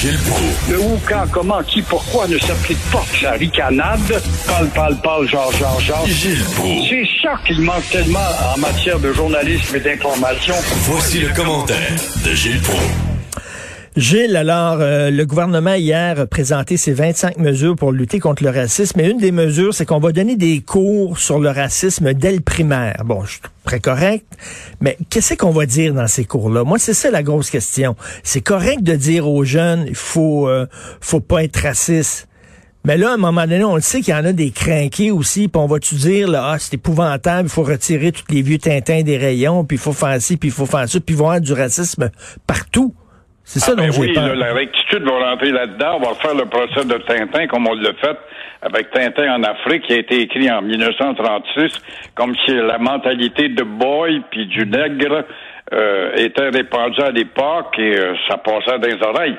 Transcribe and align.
Gilles 0.00 0.16
Proulx. 0.18 0.70
Le 0.70 0.78
où, 0.78 1.00
quand, 1.08 1.24
comment, 1.32 1.60
qui, 1.64 1.82
pourquoi 1.82 2.28
ne 2.28 2.38
s'applique 2.38 2.78
pas 2.92 3.02
sa 3.20 3.32
ricanade? 3.32 4.22
Parle, 4.46 4.68
parle, 4.68 4.96
parle, 5.00 5.28
genre, 5.28 5.50
genre, 5.56 5.80
genre. 5.80 6.06
Gilles 6.06 6.44
Proulx. 6.54 6.88
C'est 6.88 7.04
ça 7.20 7.34
qu'il 7.44 7.60
manque 7.62 7.88
tellement 7.90 8.30
en 8.54 8.58
matière 8.60 9.00
de 9.00 9.12
journalisme 9.12 9.74
et 9.74 9.80
d'information. 9.80 10.54
Voici 10.82 11.18
le 11.18 11.30
commentaire 11.30 11.96
de 12.24 12.32
Gilles 12.32 12.60
Proulx. 12.60 13.07
Gilles, 13.98 14.36
alors, 14.36 14.76
euh, 14.80 15.10
le 15.10 15.26
gouvernement 15.26 15.74
hier 15.74 16.20
a 16.20 16.26
présenté 16.26 16.76
ses 16.76 16.92
25 16.92 17.36
mesures 17.38 17.74
pour 17.74 17.90
lutter 17.90 18.20
contre 18.20 18.44
le 18.44 18.50
racisme. 18.50 19.00
Et 19.00 19.10
une 19.10 19.18
des 19.18 19.32
mesures, 19.32 19.74
c'est 19.74 19.86
qu'on 19.86 19.98
va 19.98 20.12
donner 20.12 20.36
des 20.36 20.60
cours 20.60 21.18
sur 21.18 21.40
le 21.40 21.50
racisme 21.50 22.14
dès 22.14 22.30
le 22.30 22.38
primaire. 22.38 23.02
Bon, 23.04 23.24
je 23.24 23.32
suis 23.32 23.40
très 23.64 23.80
correct, 23.80 24.24
mais 24.80 24.96
qu'est-ce 25.10 25.34
qu'on 25.34 25.50
va 25.50 25.66
dire 25.66 25.94
dans 25.94 26.06
ces 26.06 26.24
cours-là? 26.24 26.62
Moi, 26.62 26.78
c'est 26.78 26.94
ça 26.94 27.10
la 27.10 27.24
grosse 27.24 27.50
question. 27.50 27.96
C'est 28.22 28.40
correct 28.40 28.84
de 28.84 28.94
dire 28.94 29.28
aux 29.28 29.42
jeunes, 29.42 29.86
il 29.88 29.96
faut, 29.96 30.48
euh, 30.48 30.66
faut 31.00 31.18
pas 31.18 31.42
être 31.42 31.56
raciste. 31.56 32.28
Mais 32.84 32.98
là, 32.98 33.10
à 33.10 33.14
un 33.14 33.18
moment 33.18 33.48
donné, 33.48 33.64
on 33.64 33.74
le 33.74 33.80
sait 33.80 34.00
qu'il 34.00 34.14
y 34.14 34.16
en 34.16 34.24
a 34.24 34.32
des 34.32 34.52
crinqués 34.52 35.10
aussi, 35.10 35.48
puis 35.48 35.60
on 35.60 35.66
va-tu 35.66 35.96
dire, 35.96 36.28
là, 36.28 36.52
ah, 36.52 36.58
c'est 36.60 36.74
épouvantable, 36.74 37.48
il 37.48 37.52
faut 37.52 37.64
retirer 37.64 38.12
tous 38.12 38.32
les 38.32 38.42
vieux 38.42 38.58
tintins 38.58 39.02
des 39.02 39.16
rayons, 39.16 39.64
puis 39.64 39.76
il 39.76 39.80
faut 39.80 39.92
faire 39.92 40.22
ci, 40.22 40.36
puis 40.36 40.50
il 40.50 40.52
faut 40.52 40.66
faire 40.66 40.88
ça, 40.88 41.00
puis 41.00 41.16
voir 41.16 41.40
du 41.40 41.52
racisme 41.52 42.10
partout. 42.46 42.94
C'est 43.50 43.60
ça 43.60 43.72
Ah, 43.72 43.76
dont 43.76 43.82
ben 43.84 43.92
j'ai 43.92 44.00
oui, 44.02 44.12
peur. 44.12 44.26
là, 44.28 44.34
la 44.34 44.52
rectitude 44.52 45.02
va 45.04 45.30
rentrer 45.30 45.50
là-dedans. 45.52 45.96
On 45.96 46.00
va 46.00 46.08
refaire 46.10 46.34
le 46.34 46.44
procès 46.44 46.84
de 46.86 46.98
Tintin 46.98 47.46
comme 47.46 47.66
on 47.66 47.72
l'a 47.72 47.94
fait 47.94 48.18
avec 48.60 48.90
Tintin 48.90 49.36
en 49.36 49.42
Afrique, 49.42 49.84
qui 49.86 49.94
a 49.94 49.98
été 49.98 50.20
écrit 50.20 50.50
en 50.50 50.60
1936, 50.60 51.80
comme 52.14 52.34
si 52.44 52.52
la 52.54 52.76
mentalité 52.76 53.48
de 53.48 53.62
boy 53.62 54.20
puis 54.30 54.46
du 54.46 54.66
nègre 54.66 55.24
euh, 55.72 56.12
était 56.16 56.48
répandue 56.50 57.00
à 57.00 57.10
l'époque 57.10 57.74
et 57.78 57.96
euh, 57.98 58.14
ça 58.28 58.36
passait 58.36 58.78
dans 58.78 58.86
les 58.88 59.02
oreilles. 59.02 59.36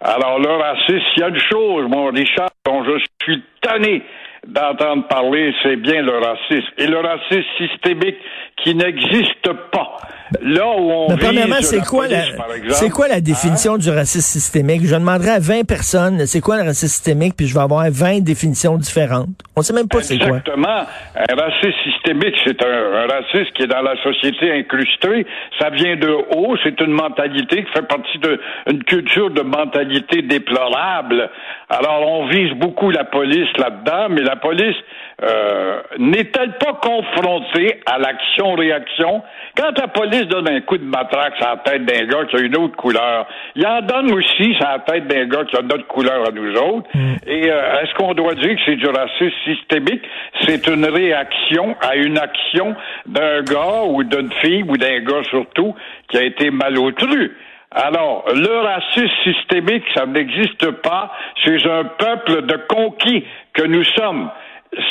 Alors 0.00 0.38
le 0.38 0.48
racisme, 0.50 1.06
il 1.16 1.20
y 1.20 1.22
a 1.22 1.28
une 1.28 1.40
chose, 1.52 1.86
mon 1.90 2.06
Richard, 2.06 2.48
dont 2.64 2.82
je 2.84 2.98
suis 3.22 3.42
tanné 3.60 4.02
d'entendre 4.46 5.06
parler, 5.08 5.52
c'est 5.62 5.76
bien 5.76 6.00
le 6.02 6.18
racisme. 6.18 6.72
Et 6.78 6.86
le 6.86 6.98
racisme 6.98 7.44
systémique 7.58 8.16
qui 8.56 8.74
n'existe 8.74 9.52
pas. 9.70 9.98
Là 10.40 10.66
où 10.66 10.90
on 10.90 11.08
Mais 11.10 11.16
premièrement, 11.16 11.60
c'est 11.60 11.84
quoi, 11.84 12.08
la, 12.08 12.22
c'est 12.70 12.90
quoi 12.90 13.06
hein? 13.10 13.20
définition 13.20 13.76
du 13.76 13.90
racisme 13.90 14.40
systémique? 14.40 14.82
Je 14.84 14.94
demanderai 14.94 15.30
à 15.30 15.38
20 15.38 15.66
personnes, 15.66 16.26
c'est 16.26 16.40
quoi 16.40 16.56
le 16.56 16.62
racisme 16.62 16.88
systémique, 16.88 17.34
puis 17.36 17.46
je 17.46 17.54
vais 17.54 17.60
avoir 17.60 17.84
20 17.90 18.20
définitions 18.22 18.76
différentes. 18.76 19.28
On 19.56 19.62
sait 19.62 19.74
même 19.74 19.88
pas 19.88 20.02
c'est 20.02 20.18
quoi. 20.18 20.38
Exactement. 20.38 20.86
Un 21.16 21.34
racisme 21.34 21.78
systémique, 21.84 22.34
c'est 22.44 22.64
un, 22.64 23.04
un 23.04 23.06
racisme 23.06 23.52
qui 23.54 23.62
est 23.64 23.66
dans 23.66 23.82
la 23.82 24.00
société 24.02 24.50
incrusté. 24.52 25.26
Ça 25.60 25.70
vient 25.70 25.96
de 25.96 26.08
haut. 26.08 26.56
C'est 26.64 26.80
une 26.80 26.92
mentalité 26.92 27.64
qui 27.64 27.72
fait 27.72 27.86
partie 27.86 28.18
d'une 28.18 28.82
culture 28.84 29.30
de 29.30 29.42
mentalité 29.42 30.22
déplorable. 30.22 31.30
Alors, 31.68 32.06
on 32.08 32.26
vise 32.26 32.52
beaucoup 32.54 32.90
la 32.90 33.04
police 33.04 33.48
là-dedans, 33.58 34.08
mais 34.10 34.22
la 34.22 34.36
police 34.36 34.76
euh, 35.22 35.80
n'est-elle 35.98 36.58
pas 36.58 36.78
confrontée 36.82 37.80
à 37.86 37.98
l'action-réaction? 37.98 39.22
Quand 39.56 39.78
la 39.78 39.88
police 39.88 40.11
donne 40.20 40.48
un 40.48 40.60
coup 40.60 40.78
de 40.78 40.84
matraque 40.84 41.36
sur 41.36 41.46
la 41.46 41.56
tête 41.58 41.84
d'un 41.84 42.06
gars 42.06 42.24
qui 42.26 42.36
a 42.36 42.40
une 42.40 42.56
autre 42.56 42.76
couleur, 42.76 43.26
il 43.54 43.66
en 43.66 43.82
donne 43.82 44.12
aussi 44.12 44.54
sur 44.54 44.66
la 44.66 44.78
tête 44.80 45.06
d'un 45.06 45.26
gars 45.26 45.44
qui 45.44 45.56
a 45.56 45.62
notre 45.62 45.86
couleur 45.86 46.28
à 46.28 46.30
nous 46.30 46.54
autres. 46.56 46.88
Et 47.26 47.50
euh, 47.50 47.80
est-ce 47.80 47.94
qu'on 47.94 48.14
doit 48.14 48.34
dire 48.34 48.54
que 48.54 48.60
c'est 48.66 48.76
du 48.76 48.86
racisme 48.86 49.30
systémique? 49.44 50.02
C'est 50.46 50.66
une 50.68 50.86
réaction 50.86 51.76
à 51.80 51.96
une 51.96 52.18
action 52.18 52.74
d'un 53.06 53.42
gars 53.42 53.82
ou 53.86 54.02
d'une 54.04 54.30
fille 54.42 54.64
ou 54.68 54.76
d'un 54.76 55.00
gars 55.00 55.22
surtout 55.30 55.74
qui 56.08 56.18
a 56.18 56.22
été 56.22 56.50
malotru. 56.50 57.36
Alors, 57.74 58.24
le 58.34 58.58
racisme 58.60 59.08
systémique, 59.24 59.84
ça 59.94 60.04
n'existe 60.04 60.70
pas 60.82 61.10
chez 61.42 61.56
un 61.66 61.84
peuple 61.84 62.42
de 62.44 62.56
conquis 62.68 63.24
que 63.54 63.62
nous 63.62 63.84
sommes. 63.84 64.30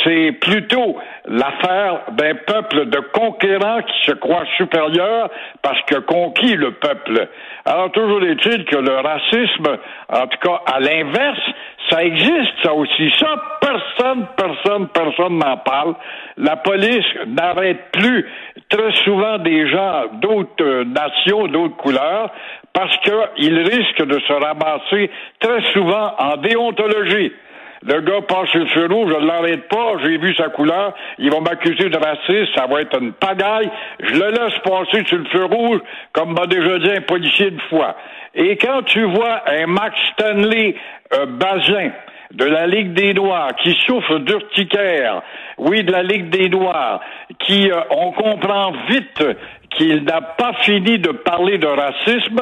C'est 0.03 0.33
plutôt 0.33 0.97
l'affaire 1.25 2.01
d'un 2.11 2.35
peuple 2.35 2.85
de 2.85 2.99
conquérants 3.13 3.81
qui 3.81 4.11
se 4.11 4.11
croit 4.11 4.45
supérieur 4.57 5.29
parce 5.63 5.81
que 5.87 5.95
conquis 5.95 6.55
le 6.55 6.73
peuple. 6.73 7.27
Alors, 7.65 7.91
toujours 7.91 8.21
est-il 8.23 8.65
que 8.65 8.75
le 8.75 8.99
racisme, 8.99 9.77
en 10.09 10.27
tout 10.27 10.37
cas 10.39 10.61
à 10.71 10.79
l'inverse, 10.79 11.41
ça 11.89 12.03
existe, 12.03 12.53
ça 12.63 12.73
aussi. 12.73 13.11
Ça, 13.17 13.35
personne, 13.59 14.27
personne, 14.37 14.87
personne 14.89 15.39
n'en 15.39 15.57
parle. 15.57 15.95
La 16.37 16.57
police 16.57 17.05
n'arrête 17.25 17.91
plus 17.91 18.29
très 18.69 18.91
souvent 19.03 19.39
des 19.39 19.67
gens 19.67 20.03
d'autres 20.13 20.63
euh, 20.63 20.85
nations, 20.85 21.47
d'autres 21.47 21.75
couleurs, 21.77 22.31
parce 22.71 22.95
qu'ils 22.97 23.59
risquent 23.59 24.05
de 24.05 24.19
se 24.19 24.33
ramasser 24.33 25.11
très 25.39 25.61
souvent 25.73 26.13
en 26.19 26.37
déontologie. 26.37 27.33
Le 27.83 27.99
gars 28.01 28.21
passe 28.27 28.49
sur 28.49 28.59
le 28.59 28.67
feu 28.67 28.87
rouge, 28.91 29.11
je 29.11 29.25
l'arrête 29.25 29.67
pas, 29.67 29.93
j'ai 30.03 30.17
vu 30.17 30.35
sa 30.35 30.49
couleur, 30.49 30.93
ils 31.17 31.31
vont 31.31 31.41
m'accuser 31.41 31.89
de 31.89 31.97
racisme, 31.97 32.53
ça 32.55 32.67
va 32.67 32.81
être 32.81 33.01
une 33.01 33.13
pagaille, 33.13 33.71
je 33.99 34.13
le 34.13 34.29
laisse 34.29 34.57
passer 34.63 35.03
sur 35.07 35.17
le 35.17 35.25
feu 35.25 35.45
rouge, 35.45 35.79
comme 36.13 36.33
m'a 36.33 36.45
déjà 36.45 36.77
dit 36.77 36.91
un 36.91 37.01
policier 37.01 37.47
une 37.47 37.59
fois. 37.69 37.95
Et 38.35 38.55
quand 38.57 38.83
tu 38.83 39.03
vois 39.03 39.41
un 39.47 39.65
Max 39.65 39.99
Stanley 40.13 40.75
euh, 41.13 41.25
Bazin, 41.25 41.89
de 42.33 42.45
la 42.45 42.67
Ligue 42.67 42.93
des 42.93 43.13
Noirs, 43.13 43.55
qui 43.61 43.77
souffre 43.85 44.19
d'urticaire, 44.19 45.21
oui, 45.57 45.83
de 45.83 45.91
la 45.91 46.03
Ligue 46.03 46.29
des 46.29 46.49
Noirs, 46.49 47.01
qui, 47.39 47.69
euh, 47.69 47.81
on 47.89 48.11
comprend 48.11 48.73
vite 48.89 49.23
qu'il 49.71 50.03
n'a 50.03 50.21
pas 50.21 50.53
fini 50.61 50.99
de 50.99 51.11
parler 51.11 51.57
de 51.57 51.67
racisme 51.67 52.41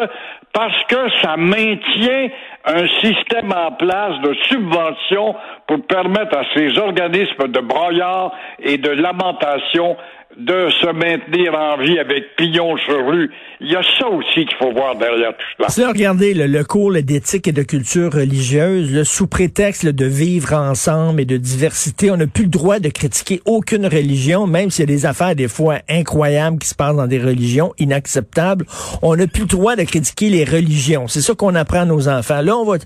parce 0.53 0.83
que 0.85 1.09
ça 1.21 1.37
maintient 1.37 2.29
un 2.65 2.87
système 3.01 3.51
en 3.53 3.71
place 3.73 4.19
de 4.21 4.33
subvention 4.43 5.35
pour 5.67 5.81
permettre 5.87 6.37
à 6.37 6.43
ces 6.55 6.77
organismes 6.77 7.47
de 7.47 7.59
broyards 7.59 8.31
et 8.59 8.77
de 8.77 8.89
lamentation 8.89 9.95
de 10.39 10.69
se 10.81 10.87
maintenir 10.87 11.53
en 11.53 11.77
vie 11.77 11.99
avec 11.99 12.35
pignon 12.37 12.77
sur 12.77 13.05
rue. 13.05 13.29
Il 13.59 13.69
y 13.69 13.75
a 13.75 13.81
ça 13.99 14.07
aussi 14.07 14.45
qu'il 14.45 14.55
faut 14.57 14.71
voir 14.71 14.95
derrière 14.95 15.31
tout 15.31 15.45
cela. 15.57 15.69
Ça, 15.69 15.89
regardez 15.89 16.33
le, 16.33 16.47
le 16.47 16.63
cours 16.63 16.93
d'éthique 16.93 17.47
et 17.49 17.51
de 17.51 17.63
culture 17.63 18.13
religieuse, 18.13 18.93
là, 18.93 19.03
sous 19.03 19.27
prétexte 19.27 19.85
de 19.85 20.05
vivre 20.05 20.53
ensemble 20.53 21.19
et 21.19 21.25
de 21.25 21.35
diversité, 21.35 22.09
on 22.09 22.17
n'a 22.17 22.27
plus 22.27 22.45
le 22.45 22.49
droit 22.49 22.79
de 22.79 22.87
critiquer 22.87 23.41
aucune 23.45 23.85
religion, 23.85 24.47
même 24.47 24.69
s'il 24.69 24.89
y 24.89 24.93
a 24.93 24.95
des 24.95 25.05
affaires 25.05 25.35
des 25.35 25.49
fois 25.49 25.79
incroyables 25.89 26.57
qui 26.59 26.69
se 26.69 26.75
passent 26.75 26.95
dans 26.95 27.07
des 27.07 27.19
religions 27.19 27.73
inacceptables. 27.77 28.65
On 29.01 29.17
n'a 29.17 29.27
plus 29.27 29.41
le 29.41 29.47
droit 29.47 29.75
de 29.75 29.83
critiquer 29.83 30.29
les 30.29 30.45
religions. 30.45 31.07
C'est 31.07 31.21
ça 31.21 31.33
qu'on 31.35 31.55
apprend 31.55 31.81
à 31.81 31.85
nos 31.85 32.07
enfants. 32.07 32.41
Là, 32.41 32.55
on 32.55 32.63
va. 32.63 32.77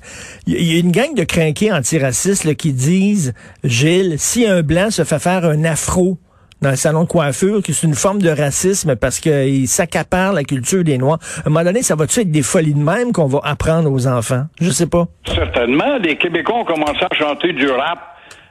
Il 0.47 0.59
y 0.59 0.75
a 0.75 0.79
une 0.79 0.91
gang 0.91 1.13
de 1.13 1.23
crinqués 1.23 1.71
antiracistes 1.71 2.45
là, 2.45 2.55
qui 2.55 2.73
disent, 2.73 3.33
Gilles, 3.63 4.15
si 4.17 4.47
un 4.47 4.63
blanc 4.63 4.89
se 4.89 5.03
fait 5.03 5.19
faire 5.19 5.45
un 5.45 5.63
afro 5.65 6.17
dans 6.63 6.69
le 6.69 6.77
salon 6.77 7.03
de 7.03 7.07
coiffure, 7.07 7.61
que 7.61 7.73
c'est 7.73 7.85
une 7.85 7.93
forme 7.93 8.21
de 8.21 8.29
racisme 8.29 8.95
parce 8.95 9.19
qu'il 9.19 9.67
s'accapare 9.67 10.31
la 10.31 10.43
culture 10.43 10.83
des 10.83 10.97
Noirs. 10.97 11.19
À 11.43 11.47
un 11.47 11.49
moment 11.49 11.65
donné, 11.65 11.83
ça 11.83 11.95
va-tu 11.95 12.21
être 12.21 12.31
des 12.31 12.41
folies 12.41 12.73
de 12.73 12.79
même 12.79 13.11
qu'on 13.11 13.27
va 13.27 13.39
apprendre 13.43 13.91
aux 13.91 14.07
enfants? 14.07 14.45
Je 14.61 14.69
sais 14.69 14.87
pas. 14.87 15.05
Certainement, 15.27 15.97
les 16.01 16.15
Québécois 16.15 16.59
ont 16.59 16.63
commencé 16.63 17.03
à 17.03 17.13
chanter 17.15 17.51
du 17.51 17.69
rap. 17.69 17.99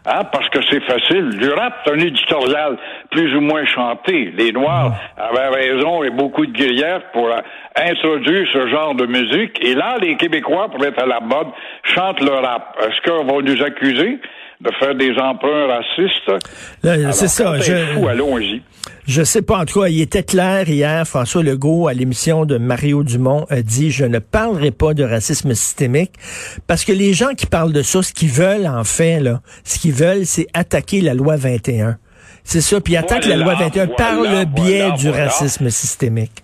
Hein, 0.05 0.25
parce 0.33 0.49
que 0.49 0.59
c'est 0.69 0.83
facile. 0.83 1.31
Du 1.39 1.49
rap, 1.51 1.75
c'est 1.85 1.93
un 1.93 1.99
éditorial 1.99 2.77
plus 3.13 3.37
ou 3.37 3.41
moins 3.41 3.65
chanté. 3.67 4.33
Les 4.37 4.51
Noirs 4.51 4.95
avaient 5.17 5.49
raison 5.49 6.03
et 6.03 6.11
beaucoup 6.11 6.45
de 6.45 6.53
griefs 6.53 7.05
pour 7.13 7.29
euh, 7.29 7.41
introduire 7.77 8.45
ce 8.53 8.67
genre 8.67 8.97
de 8.97 9.07
musique. 9.07 9.65
Et 9.65 9.77
là, 9.77 9.99
les 10.03 10.17
Québécois, 10.17 10.69
pour 10.71 10.85
être 10.85 11.01
à 11.01 11.07
la 11.07 11.21
mode, 11.21 11.47
chantent 11.85 12.21
le 12.21 12.33
rap. 12.33 12.77
Est-ce 12.81 13.09
qu'on 13.09 13.25
va 13.25 13.43
nous 13.43 13.63
accuser? 13.63 14.19
De 14.63 14.71
faire 14.79 14.95
des 14.95 15.13
emprunts 15.19 15.67
racistes? 15.67 17.13
C'est 17.13 17.29
ça. 17.29 17.59
Je, 17.59 18.07
allons-y. 18.07 18.63
je 19.07 19.23
sais 19.23 19.43
pas. 19.43 19.59
En 19.59 19.65
tout 19.65 19.81
cas, 19.81 19.89
il 19.89 20.01
était 20.01 20.23
clair 20.23 20.69
hier. 20.69 21.07
François 21.07 21.43
Legault, 21.43 21.89
à 21.89 21.95
l'émission 21.95 22.45
de 22.45 22.59
Mario 22.59 23.03
Dumont, 23.03 23.47
a 23.51 23.63
dit 23.63 23.91
Je 23.91 24.05
ne 24.05 24.19
parlerai 24.19 24.71
pas 24.71 24.95
de 24.95 25.05
racisme 25.05 25.55
systémique 25.55 26.13
parce 26.67 26.85
que 26.85 26.93
les 26.93 27.13
gens 27.13 27.35
qui 27.37 27.47
parlent 27.47 27.73
de 27.73 27.83
ça, 27.83 28.03
ce 28.03 28.13
qu'ils 28.13 28.31
veulent, 28.31 28.67
en 28.67 28.85
fait, 28.85 29.21
là, 29.21 29.41
ce 29.65 29.79
qu'ils 29.79 29.93
veulent, 29.93 30.27
c'est 30.27 30.47
attaquer 30.55 31.01
la 31.01 31.15
loi 31.15 31.37
21. 31.37 31.99
C'est 32.45 32.61
ça. 32.61 32.81
Puis 32.81 32.95
ils 32.95 32.97
attaquent 32.97 33.27
la 33.27 33.37
loi 33.37 33.55
Voilà, 33.55 33.69
21 33.69 33.87
par 33.89 34.17
voilà, 34.17 34.41
le 34.41 34.45
biais 34.47 34.93
du 34.93 35.11
racisme 35.11 35.71
systémique. 35.71 36.43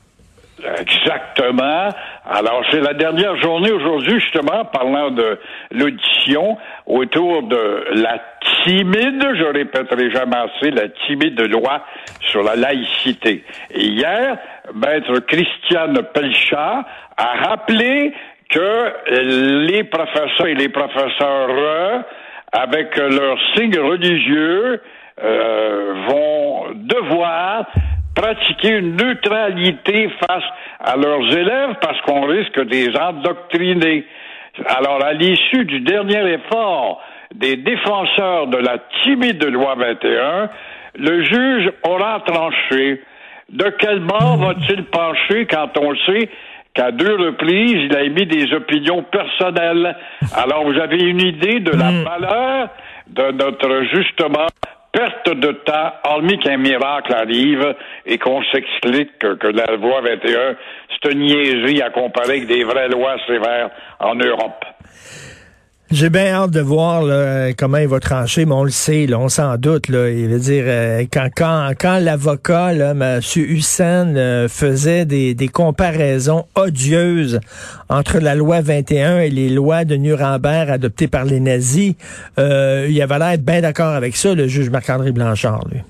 Exactement. 0.64 1.88
Alors, 2.28 2.62
c'est 2.70 2.81
la 2.81 2.94
dernière 2.94 3.37
journée 3.40 3.70
aujourd'hui, 3.70 4.20
justement, 4.20 4.64
parlant 4.64 5.10
de 5.10 5.38
l'audition 5.70 6.58
autour 6.87 7.44
de 7.44 7.84
la 8.02 8.19
timide, 8.64 9.22
je 9.34 9.44
répéterai 9.44 10.10
jamais 10.10 10.37
assez, 10.37 10.70
la 10.70 10.88
timide 11.06 11.40
loi 11.40 11.82
sur 12.31 12.43
la 12.43 12.56
laïcité. 12.56 13.44
Hier, 13.75 14.37
maître 14.75 15.20
Christiane 15.20 16.02
Pelchat 16.12 16.84
a 17.16 17.49
rappelé 17.49 18.12
que 18.50 19.66
les 19.66 19.84
professeurs 19.84 20.46
et 20.46 20.55
les 20.55 20.69
professeurs, 20.70 22.05
avec 22.52 22.96
leurs 22.96 23.38
signes 23.55 23.78
religieux, 23.78 24.81
euh, 25.22 25.94
vont 26.08 26.38
pratiquer 28.28 28.76
une 28.78 28.96
neutralité 28.96 30.10
face 30.20 30.44
à 30.80 30.96
leurs 30.96 31.34
élèves 31.34 31.76
parce 31.80 32.00
qu'on 32.02 32.26
risque 32.26 32.60
de 32.60 32.70
les 32.70 32.96
endoctriner. 32.96 34.04
Alors, 34.66 35.02
à 35.02 35.12
l'issue 35.12 35.64
du 35.64 35.80
dernier 35.80 36.34
effort 36.34 37.00
des 37.34 37.56
défenseurs 37.56 38.48
de 38.48 38.58
la 38.58 38.78
timide 39.02 39.42
loi 39.44 39.75
21, 39.76 40.50
le 40.98 41.25
juge 41.25 41.72
aura 41.84 42.20
tranché. 42.26 43.02
De 43.50 43.72
quel 43.78 44.00
bord 44.00 44.36
va-t-il 44.36 44.84
pencher 44.84 45.46
quand 45.46 45.78
on 45.78 45.94
sait 46.06 46.28
qu'à 46.74 46.90
deux 46.90 47.14
reprises, 47.14 47.72
il 47.72 47.96
a 47.96 48.02
émis 48.02 48.26
des 48.26 48.52
opinions 48.52 49.04
personnelles? 49.04 49.96
Alors, 50.36 50.64
vous 50.64 50.78
avez 50.78 51.00
une 51.02 51.20
idée 51.20 51.60
de 51.60 51.70
la 51.70 51.90
valeur 52.02 52.69
de 53.06 53.32
notre, 53.32 53.84
justement, 53.94 54.48
perte 54.93 55.31
de 55.31 55.52
temps, 55.52 55.93
hormis 56.05 56.38
qu'un 56.38 56.56
miracle 56.56 57.14
arrive 57.14 57.75
et 58.06 58.19
qu'on 58.19 58.43
s'explique 58.44 59.19
que, 59.19 59.46
la 59.49 59.76
loi 59.76 60.00
21, 60.00 60.56
c'est 60.90 61.12
une 61.12 61.20
niaiserie 61.20 61.82
à 61.82 61.90
comparer 61.90 62.38
avec 62.38 62.46
des 62.46 62.64
vraies 62.64 62.88
lois 62.88 63.17
sévères 63.26 63.70
en 64.00 64.14
Europe. 64.14 64.64
J'ai 65.90 66.11
bien 66.11 66.26
hâte 66.35 66.50
de 66.50 66.61
voir 66.61 67.02
là, 67.02 67.55
comment 67.55 67.79
il 67.79 67.88
va 67.88 67.99
trancher, 67.99 68.44
mais 68.44 68.52
on 68.52 68.64
le 68.64 68.70
sait, 68.70 69.06
là, 69.06 69.19
on 69.19 69.31
s'en 69.31 69.56
doute. 69.56 69.88
Là, 69.88 70.11
il 70.11 70.29
veut 70.29 70.38
dire 70.38 70.64
euh, 70.67 71.06
quand 71.11 71.31
quand, 71.35 71.70
quand 71.81 71.99
l'avocat, 71.99 72.75
M. 72.75 73.20
Hussein, 73.37 74.14
euh, 74.14 74.49
faisait 74.49 75.06
des, 75.06 75.35
des 75.35 75.49
comparaisons 75.49 76.44
odieuses 76.56 77.40
entre 77.88 78.19
la 78.19 78.35
loi 78.35 78.61
21 78.61 79.20
et 79.20 79.31
les 79.31 79.49
lois 79.49 79.87
de 79.87 79.96
Nuremberg 79.96 80.69
adoptées 80.69 81.08
par 81.08 81.25
les 81.25 81.40
nazis, 81.40 81.94
euh, 82.38 82.87
il 82.91 83.00
avait 83.00 83.19
l'air 83.19 83.38
bien 83.38 83.62
d'accord 83.62 83.94
avec 83.94 84.14
ça, 84.14 84.34
le 84.34 84.46
juge 84.46 84.69
Marc-André 84.69 85.12
Blanchard, 85.12 85.64
lui. 85.73 85.81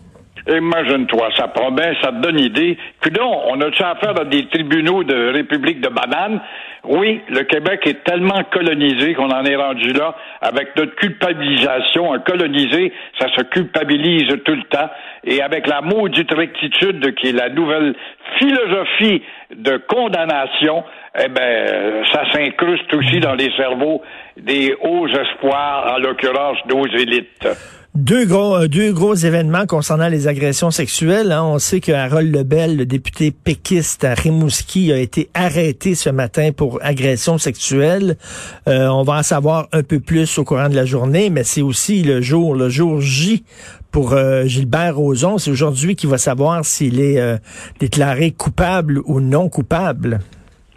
Imagine-toi, 0.48 1.28
ça 1.36 1.48
promet, 1.48 1.94
ça 2.02 2.10
te 2.10 2.20
donne 2.22 2.40
idée. 2.40 2.78
Puis 3.00 3.12
non, 3.12 3.42
on 3.48 3.60
a-tu 3.60 3.82
affaire 3.82 4.18
à 4.18 4.24
des 4.24 4.46
tribunaux 4.46 5.04
de 5.04 5.32
République 5.32 5.80
de 5.80 5.88
bananes? 5.88 6.40
Oui, 6.84 7.20
le 7.28 7.42
Québec 7.42 7.80
est 7.86 8.02
tellement 8.02 8.42
colonisé 8.50 9.12
qu'on 9.12 9.28
en 9.28 9.44
est 9.44 9.56
rendu 9.56 9.92
là 9.92 10.14
avec 10.40 10.74
notre 10.76 10.94
culpabilisation. 10.94 12.14
Un 12.14 12.20
colonisé, 12.20 12.94
ça 13.20 13.28
se 13.36 13.42
culpabilise 13.42 14.28
tout 14.44 14.54
le 14.54 14.62
temps. 14.70 14.88
Et 15.24 15.42
avec 15.42 15.66
la 15.66 15.82
maudite 15.82 16.32
rectitude 16.32 17.14
qui 17.16 17.28
est 17.28 17.32
la 17.32 17.50
nouvelle 17.50 17.94
philosophie 18.38 19.22
de 19.54 19.76
condamnation, 19.86 20.82
eh 21.22 21.28
ben, 21.28 22.04
ça 22.10 22.22
s'incruste 22.32 22.94
aussi 22.94 23.20
dans 23.20 23.34
les 23.34 23.50
cerveaux 23.56 24.02
des 24.38 24.74
hauts 24.80 25.08
espoirs, 25.08 25.94
en 25.94 25.98
l'occurrence 25.98 26.58
nos 26.70 26.86
élites. 26.86 27.46
Deux 27.94 28.26
gros, 28.26 28.54
euh, 28.54 28.68
deux 28.68 28.92
gros 28.92 29.14
événements 29.14 29.66
concernant 29.66 30.08
les 30.08 30.28
agressions 30.28 30.70
sexuelles. 30.70 31.32
Hein. 31.32 31.42
On 31.42 31.58
sait 31.58 31.80
que 31.80 31.90
Harold 31.90 32.34
Lebel, 32.34 32.76
le 32.76 32.86
député 32.86 33.30
péquiste 33.30 34.04
à 34.04 34.14
Rimouski, 34.14 34.92
a 34.92 34.98
été 34.98 35.30
arrêté 35.32 35.94
ce 35.94 36.10
matin 36.10 36.52
pour 36.52 36.78
agression 36.82 37.38
sexuelle. 37.38 38.16
Euh, 38.68 38.88
on 38.88 39.02
va 39.04 39.14
en 39.14 39.22
savoir 39.22 39.68
un 39.72 39.82
peu 39.82 40.00
plus 40.00 40.38
au 40.38 40.44
courant 40.44 40.68
de 40.68 40.76
la 40.76 40.84
journée, 40.84 41.30
mais 41.30 41.44
c'est 41.44 41.62
aussi 41.62 42.02
le 42.02 42.20
jour, 42.20 42.54
le 42.54 42.68
jour 42.68 43.00
J 43.00 43.42
pour 43.90 44.12
euh, 44.12 44.44
Gilbert 44.44 44.96
Rozon. 44.96 45.38
C'est 45.38 45.50
aujourd'hui 45.50 45.96
qu'il 45.96 46.10
va 46.10 46.18
savoir 46.18 46.64
s'il 46.64 47.00
est 47.00 47.18
déclaré 47.80 48.32
coupable 48.32 49.00
ou 49.06 49.20
non 49.20 49.48
coupable. 49.48 50.20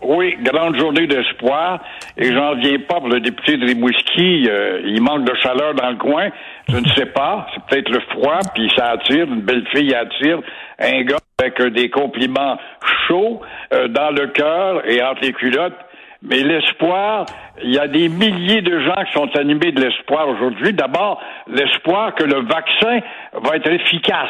Oui, 0.04 0.36
grande 0.42 0.78
journée 0.78 1.06
d'espoir. 1.06 1.80
Et 2.18 2.34
j'en 2.34 2.56
viens 2.56 2.80
pas 2.80 2.96
pour 2.96 3.10
le 3.10 3.20
député 3.20 3.58
de 3.58 3.66
Rimouski. 3.68 4.48
Euh, 4.50 4.82
il 4.86 5.02
manque 5.02 5.26
de 5.26 5.36
chaleur 5.36 5.76
dans 5.76 5.90
le 5.92 5.98
coin. 5.98 6.30
Je 6.70 6.78
ne 6.78 6.88
sais 6.96 7.06
pas. 7.06 7.48
C'est 7.54 7.64
peut-être 7.66 7.90
le 7.90 8.00
froid, 8.12 8.40
puis 8.54 8.72
ça 8.76 8.92
attire. 8.92 9.26
Une 9.26 9.42
belle 9.42 9.66
fille 9.68 9.94
attire. 9.94 10.40
Un 10.80 11.04
gars 11.04 11.18
avec 11.40 11.62
des 11.74 11.90
compliments 11.90 12.58
chauds 13.08 13.42
euh, 13.74 13.88
dans 13.88 14.12
le 14.12 14.28
cœur 14.28 14.88
et 14.90 15.04
entre 15.04 15.22
les 15.22 15.34
culottes. 15.34 15.78
Mais 16.24 16.44
l'espoir, 16.44 17.26
il 17.64 17.74
y 17.74 17.80
a 17.80 17.88
des 17.88 18.08
milliers 18.08 18.62
de 18.62 18.80
gens 18.80 19.04
qui 19.06 19.14
sont 19.14 19.36
animés 19.38 19.72
de 19.72 19.82
l'espoir 19.82 20.28
aujourd'hui. 20.30 20.74
D'abord, 20.74 21.20
l'espoir 21.48 22.14
que 22.14 22.24
le 22.24 22.42
vaccin 22.42 23.00
va 23.34 23.56
être 23.56 23.72
efficace. 23.72 24.30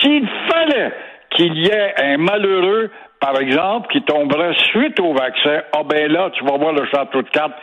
S'il 0.00 0.28
fallait 0.50 0.92
qu'il 1.30 1.54
y 1.58 1.66
ait 1.66 1.94
un 2.02 2.18
malheureux 2.18 2.90
par 3.24 3.40
exemple, 3.40 3.88
qui 3.90 4.02
tomberait 4.02 4.52
suite 4.70 5.00
au 5.00 5.14
vaccin, 5.14 5.62
ah 5.72 5.80
ben 5.88 6.12
là, 6.12 6.28
tu 6.34 6.44
vas 6.44 6.58
voir 6.58 6.74
le 6.74 6.84
château 6.92 7.22
de 7.22 7.28
cartes 7.30 7.54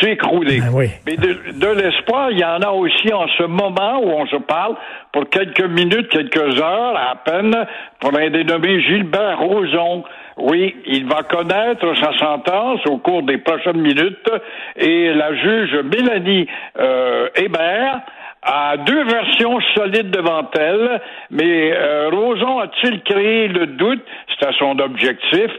s'écrouler. 0.00 0.60
Ben 0.60 0.70
oui. 0.72 0.90
Mais 1.06 1.16
de, 1.16 1.58
de 1.58 1.68
l'espoir, 1.80 2.30
il 2.30 2.38
y 2.38 2.44
en 2.44 2.60
a 2.60 2.70
aussi 2.70 3.12
en 3.12 3.26
ce 3.36 3.42
moment 3.42 3.98
où 4.00 4.10
on 4.10 4.26
se 4.28 4.36
parle, 4.36 4.76
pour 5.12 5.28
quelques 5.28 5.64
minutes, 5.64 6.08
quelques 6.10 6.60
heures 6.60 6.96
à 6.96 7.16
peine, 7.16 7.52
pour 7.98 8.16
un 8.16 8.30
dénommé 8.30 8.80
Gilbert 8.82 9.40
Rozon. 9.40 10.04
Oui, 10.36 10.76
il 10.86 11.08
va 11.08 11.24
connaître 11.24 11.96
sa 11.96 12.16
sentence 12.16 12.86
au 12.86 12.98
cours 12.98 13.24
des 13.24 13.38
prochaines 13.38 13.80
minutes 13.80 14.30
et 14.76 15.12
la 15.14 15.34
juge 15.34 15.74
Mélanie 15.82 16.46
euh, 16.78 17.28
Hébert 17.34 18.02
a 18.50 18.78
deux 18.78 19.04
versions 19.04 19.60
solides 19.76 20.10
devant 20.10 20.50
elle, 20.58 21.00
mais 21.30 21.70
euh, 21.74 22.08
Roson 22.10 22.60
a-t-il 22.60 23.02
créé 23.02 23.48
le 23.48 23.66
doute? 23.66 24.02
C'était 24.30 24.54
son 24.58 24.78
objectif. 24.78 25.50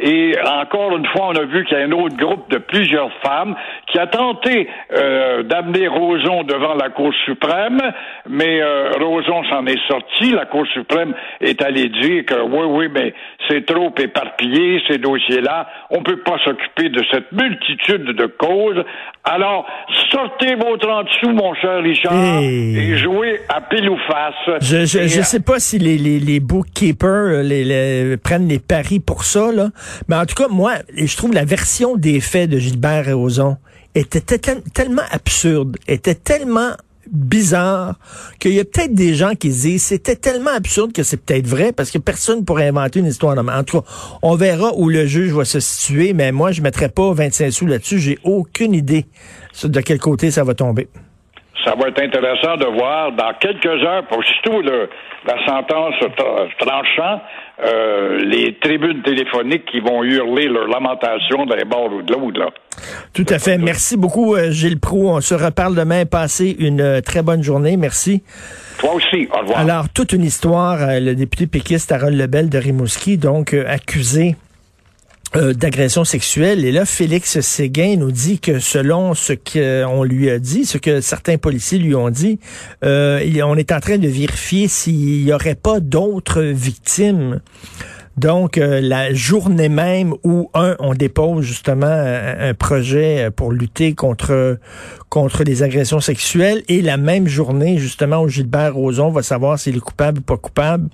Et 0.00 0.34
encore 0.44 0.96
une 0.96 1.06
fois, 1.06 1.28
on 1.28 1.36
a 1.36 1.44
vu 1.44 1.64
qu'il 1.64 1.76
y 1.76 1.80
a 1.80 1.84
un 1.84 1.92
autre 1.92 2.16
groupe 2.16 2.48
de 2.50 2.58
plusieurs 2.58 3.10
femmes 3.22 3.54
qui 3.90 3.98
a 3.98 4.06
tenté 4.06 4.68
euh, 4.92 5.42
d'amener 5.42 5.88
Roson 5.88 6.44
devant 6.44 6.74
la 6.74 6.90
Cour 6.90 7.12
suprême, 7.24 7.80
mais 8.28 8.60
euh, 8.60 8.92
Roson 9.00 9.42
s'en 9.50 9.66
est 9.66 9.80
sorti. 9.88 10.30
La 10.30 10.46
Cour 10.46 10.66
suprême 10.72 11.14
est 11.40 11.60
allée 11.62 11.88
dire 11.88 12.24
que 12.26 12.40
oui, 12.40 12.66
oui, 12.68 12.88
mais 12.92 13.12
c'est 13.48 13.66
trop 13.66 13.92
éparpillé, 13.98 14.80
ces 14.88 14.98
dossiers-là. 14.98 15.68
On 15.90 15.98
ne 15.98 16.04
peut 16.04 16.20
pas 16.20 16.38
s'occuper 16.44 16.90
de 16.90 17.02
cette 17.10 17.32
multitude 17.32 18.04
de 18.04 18.26
causes. 18.26 18.84
Alors, 19.24 19.66
sortez 20.10 20.54
vos 20.54 20.76
30 20.76 21.08
sous, 21.20 21.30
mon 21.30 21.54
cher 21.54 21.82
Richard, 21.82 22.40
et 22.40 22.96
jouez 22.96 23.40
à 23.48 23.60
pile 23.60 23.90
ou 23.90 23.98
face. 24.06 24.60
Je 24.60 24.86
je, 24.86 25.08
je 25.08 25.22
sais 25.22 25.40
pas 25.40 25.58
si 25.58 25.78
les, 25.78 25.98
les, 25.98 26.18
les 26.18 26.40
bookkeepers 26.40 27.42
les, 27.42 27.64
les, 27.64 28.16
prennent 28.16 28.48
les 28.48 28.58
paris 28.58 29.00
pour 29.00 29.24
ça, 29.24 29.50
là. 29.52 29.68
Mais 30.08 30.16
en 30.16 30.26
tout 30.26 30.34
cas, 30.34 30.48
moi, 30.48 30.74
je 30.94 31.16
trouve 31.16 31.32
la 31.32 31.44
version 31.44 31.96
des 31.96 32.20
faits 32.20 32.50
de 32.50 32.58
Gilbert 32.58 33.16
Rozon 33.16 33.56
était 33.94 34.20
tellement 34.20 35.02
absurde, 35.10 35.76
était 35.86 36.14
tellement 36.14 36.72
bizarre 37.10 37.98
qu'il 38.38 38.52
y 38.52 38.60
a 38.60 38.64
peut-être 38.64 38.94
des 38.94 39.14
gens 39.14 39.34
qui 39.34 39.48
disent 39.48 39.82
c'était 39.82 40.16
tellement 40.16 40.50
absurde 40.50 40.92
que 40.92 41.02
c'est 41.02 41.16
peut-être 41.16 41.46
vrai 41.46 41.72
parce 41.72 41.90
que 41.90 41.98
personne 41.98 42.44
pourrait 42.44 42.68
inventer 42.68 43.00
une 43.00 43.06
histoire. 43.06 43.36
En 43.38 43.64
tout 43.64 43.80
cas, 43.80 43.86
on 44.22 44.34
verra 44.36 44.72
où 44.76 44.88
le 44.88 45.06
juge 45.06 45.32
va 45.32 45.44
se 45.44 45.60
situer, 45.60 46.12
mais 46.12 46.32
moi, 46.32 46.52
je 46.52 46.60
mettrai 46.62 46.88
pas 46.88 47.12
25 47.12 47.50
sous 47.50 47.66
là-dessus. 47.66 47.98
J'ai 47.98 48.18
aucune 48.24 48.74
idée 48.74 49.06
de 49.64 49.80
quel 49.80 49.98
côté 49.98 50.30
ça 50.30 50.44
va 50.44 50.54
tomber. 50.54 50.88
Ça 51.68 51.74
va 51.74 51.88
être 51.88 52.02
intéressant 52.02 52.56
de 52.56 52.64
voir 52.64 53.12
dans 53.12 53.34
quelques 53.38 53.66
heures, 53.84 54.02
pour 54.06 54.24
surtout 54.24 54.62
le, 54.62 54.88
la 55.26 55.46
sentence 55.46 55.96
tranchant, 56.58 57.20
euh, 57.62 58.24
les 58.24 58.56
tribunes 58.58 59.02
téléphoniques 59.02 59.66
qui 59.66 59.80
vont 59.80 60.02
hurler 60.02 60.48
leur 60.48 60.66
lamentation 60.66 61.44
d'un 61.44 61.66
bord 61.66 61.92
ou 61.92 62.00
de 62.00 62.10
l'autre. 62.14 62.54
Tout 63.12 63.26
à 63.28 63.38
fait. 63.38 63.58
Merci 63.58 63.98
beaucoup, 63.98 64.34
euh, 64.34 64.50
Gilles 64.50 64.80
Proux. 64.80 65.10
On 65.10 65.20
se 65.20 65.34
reparle 65.34 65.74
demain. 65.74 66.06
Passez 66.06 66.56
une 66.58 66.80
euh, 66.80 67.00
très 67.02 67.22
bonne 67.22 67.42
journée. 67.42 67.76
Merci. 67.76 68.22
Toi 68.78 68.94
aussi. 68.94 69.28
Au 69.30 69.40
revoir. 69.40 69.58
Alors, 69.58 69.90
toute 69.90 70.14
une 70.14 70.24
histoire. 70.24 70.78
Le 70.98 71.12
député 71.12 71.46
péquiste 71.46 71.92
Harold 71.92 72.18
Lebel 72.18 72.48
de 72.48 72.56
Rimouski, 72.56 73.18
donc 73.18 73.52
accusé 73.52 74.36
euh, 75.36 75.52
d'agression 75.52 76.04
sexuelle. 76.04 76.64
Et 76.64 76.72
là, 76.72 76.86
Félix 76.86 77.40
Séguin 77.40 77.96
nous 77.96 78.10
dit 78.10 78.38
que 78.38 78.60
selon 78.60 79.12
ce 79.14 79.34
qu'on 79.34 80.02
lui 80.02 80.30
a 80.30 80.38
dit, 80.38 80.64
ce 80.64 80.78
que 80.78 81.02
certains 81.02 81.36
policiers 81.36 81.78
lui 81.78 81.94
ont 81.94 82.08
dit, 82.08 82.38
euh, 82.82 83.20
on 83.44 83.56
est 83.56 83.72
en 83.72 83.80
train 83.80 83.98
de 83.98 84.08
vérifier 84.08 84.68
s'il 84.68 85.24
n'y 85.24 85.32
aurait 85.32 85.54
pas 85.54 85.80
d'autres 85.80 86.42
victimes. 86.42 87.40
Donc, 88.18 88.58
euh, 88.58 88.80
la 88.80 89.14
journée 89.14 89.68
même 89.68 90.12
où, 90.24 90.50
un, 90.52 90.74
on 90.80 90.94
dépose 90.94 91.44
justement 91.44 91.86
un, 91.86 92.52
projet 92.52 93.30
pour 93.30 93.52
lutter 93.52 93.94
contre 93.94 94.58
contre 95.08 95.44
les 95.44 95.62
agressions 95.62 96.00
sexuelles, 96.00 96.64
et 96.68 96.82
la 96.82 96.96
même 96.96 97.28
journée, 97.28 97.78
justement, 97.78 98.22
où 98.22 98.28
Gilbert 98.28 98.74
Rozon 98.74 99.10
va 99.10 99.22
savoir 99.22 99.58
s'il 99.58 99.76
est 99.76 99.80
coupable 99.80 100.18
ou 100.18 100.22
pas 100.22 100.36
coupable, 100.36 100.88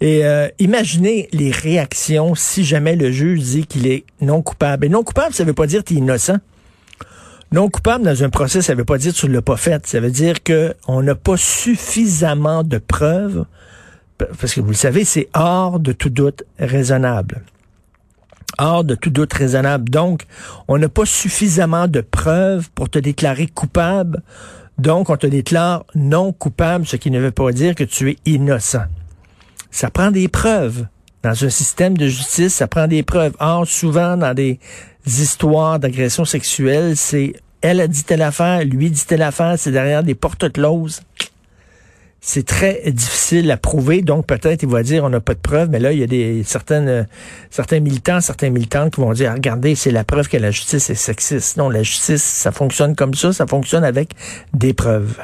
et 0.00 0.24
euh, 0.24 0.48
imaginez 0.58 1.28
les 1.32 1.50
réactions 1.50 2.34
si 2.34 2.64
jamais 2.64 2.96
le 2.96 3.12
juge 3.12 3.40
dit 3.40 3.66
qu'il 3.66 3.86
est 3.86 4.04
non 4.20 4.42
coupable. 4.42 4.86
Et 4.86 4.88
non 4.88 5.04
coupable, 5.04 5.34
ça 5.34 5.44
veut 5.44 5.52
pas 5.52 5.66
dire 5.66 5.84
qu'il 5.84 5.98
est 5.98 6.00
innocent. 6.00 6.38
Non 7.52 7.68
coupable 7.68 8.04
dans 8.04 8.22
un 8.22 8.30
procès, 8.30 8.62
ça 8.62 8.74
veut 8.74 8.84
pas 8.84 8.96
dire 8.96 9.12
que 9.12 9.18
tu 9.18 9.28
l'as 9.28 9.42
pas 9.42 9.56
fait. 9.56 9.86
Ça 9.86 10.00
veut 10.00 10.10
dire 10.10 10.42
que 10.42 10.74
on 10.88 11.02
n'a 11.02 11.14
pas 11.14 11.36
suffisamment 11.36 12.64
de 12.64 12.78
preuves, 12.78 13.44
parce 14.26 14.54
que 14.54 14.60
vous 14.60 14.68
le 14.68 14.74
savez, 14.74 15.04
c'est 15.04 15.28
hors 15.34 15.80
de 15.80 15.92
tout 15.92 16.10
doute 16.10 16.44
raisonnable. 16.58 17.42
Hors 18.58 18.84
de 18.84 18.94
tout 18.94 19.10
doute 19.10 19.32
raisonnable. 19.32 19.88
Donc, 19.88 20.24
on 20.68 20.78
n'a 20.78 20.88
pas 20.88 21.06
suffisamment 21.06 21.88
de 21.88 22.00
preuves 22.00 22.70
pour 22.74 22.90
te 22.90 22.98
déclarer 22.98 23.46
coupable. 23.46 24.22
Donc, 24.78 25.10
on 25.10 25.16
te 25.16 25.26
déclare 25.26 25.84
non 25.94 26.32
coupable, 26.32 26.86
ce 26.86 26.96
qui 26.96 27.10
ne 27.10 27.20
veut 27.20 27.30
pas 27.30 27.52
dire 27.52 27.74
que 27.74 27.84
tu 27.84 28.10
es 28.10 28.16
innocent. 28.26 28.84
Ça 29.70 29.90
prend 29.90 30.10
des 30.10 30.28
preuves. 30.28 30.86
Dans 31.22 31.44
un 31.44 31.50
système 31.50 31.96
de 31.96 32.08
justice, 32.08 32.54
ça 32.54 32.66
prend 32.66 32.86
des 32.86 33.02
preuves. 33.02 33.34
Or, 33.40 33.66
souvent, 33.66 34.16
dans 34.16 34.34
des 34.34 34.58
histoires 35.06 35.78
d'agression 35.78 36.24
sexuelle, 36.24 36.96
c'est 36.96 37.34
elle 37.62 37.80
a 37.80 37.86
dit 37.86 38.04
telle 38.04 38.22
affaire, 38.22 38.64
lui 38.64 38.90
dit 38.90 39.04
telle 39.06 39.22
affaire, 39.22 39.58
c'est 39.58 39.70
derrière 39.70 40.02
des 40.02 40.14
portes 40.14 40.50
closes. 40.50 41.02
C'est 42.22 42.44
très 42.44 42.82
difficile 42.92 43.50
à 43.50 43.56
prouver, 43.56 44.02
donc 44.02 44.26
peut-être 44.26 44.62
il 44.62 44.68
va 44.68 44.82
dire 44.82 45.04
on 45.04 45.08
n'a 45.08 45.20
pas 45.20 45.32
de 45.32 45.38
preuves, 45.38 45.70
mais 45.70 45.78
là 45.78 45.92
il 45.92 45.98
y 45.98 46.02
a 46.02 46.06
des 46.06 46.42
certaines 46.44 47.06
certains 47.50 47.80
militants, 47.80 48.20
certains 48.20 48.50
militantes 48.50 48.94
qui 48.94 49.00
vont 49.00 49.12
dire 49.12 49.32
regardez 49.32 49.74
c'est 49.74 49.90
la 49.90 50.04
preuve 50.04 50.28
que 50.28 50.36
la 50.36 50.50
justice 50.50 50.90
est 50.90 50.94
sexiste. 50.94 51.56
Non, 51.56 51.70
la 51.70 51.82
justice 51.82 52.22
ça 52.22 52.52
fonctionne 52.52 52.94
comme 52.94 53.14
ça, 53.14 53.32
ça 53.32 53.46
fonctionne 53.46 53.84
avec 53.84 54.10
des 54.52 54.74
preuves. 54.74 55.16